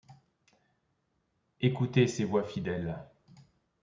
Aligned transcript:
Écoutez 1.61 2.07
ces 2.07 2.23
voix 2.25 2.41
fidèles 2.43 2.99